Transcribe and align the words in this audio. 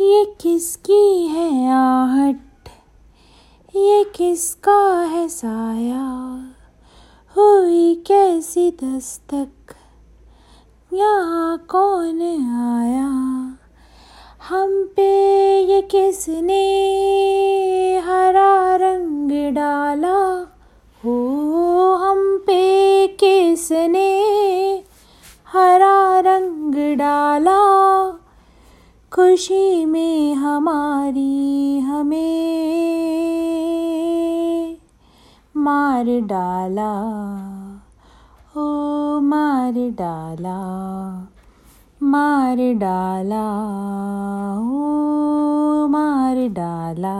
ये 0.00 0.24
किसकी 0.40 1.26
है 1.26 1.72
आहट? 1.72 2.68
ये 3.76 4.04
किसका 4.04 5.02
है 5.02 5.28
साया? 5.28 6.34
हुई 7.36 7.94
कैसी 8.06 8.70
दस्तक? 8.70 9.74
यहाँ 10.92 11.58
कौन 11.58 12.20
आया? 12.80 13.08
हम 14.48 14.84
पे 14.96 15.10
ये 15.74 15.82
किसने 15.82 16.64
हरा 17.98 18.76
रंग 18.76 19.54
डाला? 19.54 20.46
हो 21.04 21.94
हम 21.94 22.38
पे 22.46 23.06
किसने 23.06 24.07
खुशी 29.18 29.84
में 29.84 30.34
हमारी 30.34 31.78
हमें। 31.78 32.18
मार 35.56 36.04
डाला 36.08 36.92
हो 38.56 38.68
मार 39.20 39.72
डाला 39.72 40.60
मार 42.02 42.56
डाला 42.56 43.48
हो 44.58 44.84
मार 45.88 46.36
डाला। 46.36 47.18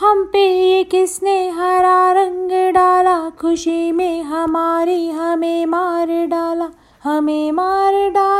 हम 0.00 0.24
पे 0.24 0.70
ये 0.70 0.84
किसने 0.84 1.50
हरा 1.50 2.12
रंग 2.12 2.72
डाला? 2.74 3.30
खुशी 3.30 3.92
में 3.92 4.22
हमारी 4.22 5.10
हमें 5.10 5.66
मार 5.66 6.26
डाला, 6.26 6.68
हमें 7.04 7.52
मार 7.52 8.10
डाला। 8.10 8.33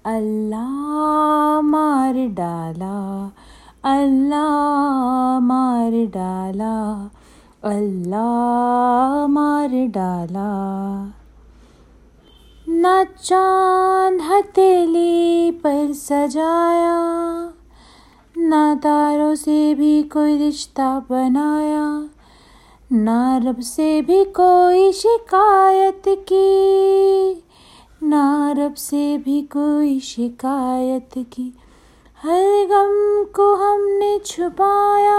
अल्लाह 0.07 1.61
मार 1.61 2.15
डाला, 2.15 2.97
अल्लाह 3.85 5.41
मार 5.41 5.91
डाला, 5.91 7.11
अल्लाह 7.65 9.27
मार 9.27 9.69
डाला। 9.69 10.51
न 12.69 13.05
चाँद 13.25 14.21
हथेली 14.21 15.51
पर 15.51 15.93
सजाया, 15.93 16.99
ना 18.39 18.75
तारों 18.75 19.35
से 19.35 19.75
भी 19.75 20.03
कोई 20.03 20.39
रिश्ता 20.39 20.99
बनाया 21.11 22.09
ना 22.93 23.37
रब 23.37 23.61
से 23.61 24.01
भी 24.03 24.25
कोई 24.25 24.93
शिकायत 24.93 26.03
की, 26.09 27.35
ना 28.03 28.53
रब 28.53 28.75
से 28.75 29.19
भी 29.19 29.41
कोई 29.43 29.99
शिकायत 30.01 31.11
की। 31.17 31.53
हर 32.23 32.67
गम 32.71 33.25
को 33.33 33.55
हमने 33.55 34.19
छुपाया, 34.19 35.19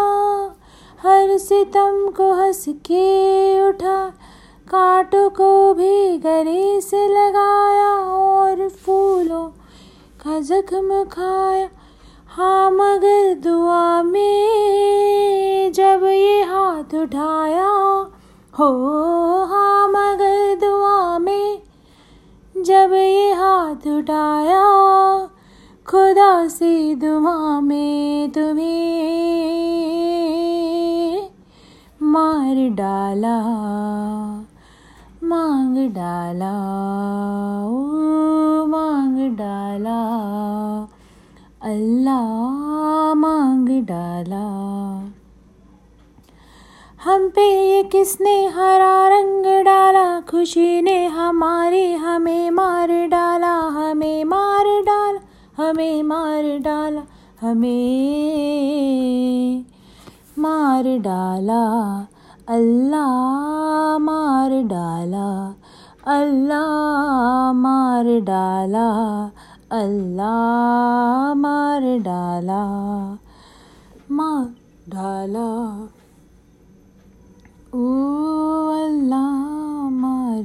हर 1.00 1.38
सितम 1.38 2.10
को 2.18 2.32
हंस 2.34 2.66
के 2.70 3.62
उठा, 3.68 4.06
कांटों 4.68 5.30
को 5.30 5.74
भी 5.74 6.18
गले 6.18 6.82
से 6.82 7.08
लगाया 7.08 7.94
और 8.16 8.70
फूलों 8.70 9.48
का 10.24 10.40
जख्म 10.40 11.04
खाया। 11.04 11.70
हाँ 12.30 12.72
मगर 12.72 13.34
दुआ 13.34 14.04
में 14.04 15.72
जब 15.72 16.04
ये 16.04 16.42
हाथ 16.42 16.94
उठाया 16.96 17.59
हो 18.60 18.70
हाँ 19.46 19.88
मगर 19.88 20.56
दुआ 20.56 21.20
में 21.20 21.62
जब 22.66 22.94
ये 22.94 23.32
हाथ 23.34 23.88
उठाया, 23.88 24.64
खुदा 25.88 26.48
से 26.48 26.96
दुआ 26.96 27.60
में 27.60 28.32
तुम्हें 28.32 28.70
मार 32.02 32.56
डाला, 32.70 33.38
मांग 35.24 35.78
डाला, 35.90 36.56
ओ 37.68 38.66
मांग 38.66 39.18
डाला, 39.38 40.02
अल्लाह 41.62 43.14
मांग 43.14 43.70
डाला। 43.84 44.46
हम 47.04 47.30
पे 47.30 47.76
ये 47.76 47.84
किसने 47.84 48.46
हरा 48.46 49.08
रंग 49.08 49.66
डाला? 49.66 50.22
खुशी 50.22 50.82
ने 50.82 51.06
हमारे, 51.06 51.94
हमें 51.94 52.52
मार 52.52 52.88
डाला, 52.88 53.68
हमें 53.68 54.24
मार 54.24 54.82
डाला, 54.82 55.20
हमें 55.58 56.04
मार 56.04 56.44
डाला, 56.44 57.02
हमें 57.42 59.66
मार 60.40 60.84
डाला, 60.84 62.08
अल्लाह 62.48 63.98
मार 63.98 64.50
डाला, 64.50 65.56
अल्लाह 66.08 67.54
मार 67.54 68.20
डाला, 68.20 69.32
अल्लाह 69.72 71.34
मार 71.34 71.82
डाला 71.82 73.18
मार 74.12 74.54
डाला 74.90 75.88
ओ 77.74 77.78
अल्लाह 78.86 79.90
मार 79.90 80.44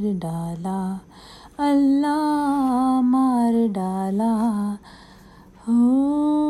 डाला 0.55 1.01
अल्लाह 1.59 3.01
मार 3.01 3.69
डाला। 3.69 4.33
हो 5.69 6.44